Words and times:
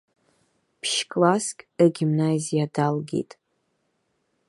Ԥшь-класск 0.81 1.57
ргимназиа 1.87 2.65
далгеит. 2.73 3.31